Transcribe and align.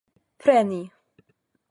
preni 0.41 0.79